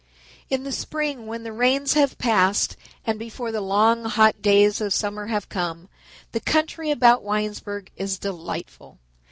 [0.49, 4.95] In the spring when the rains have passed and before the long hot days of
[4.95, 5.89] summer have come,
[6.31, 8.97] the country about Winesburg is delightful.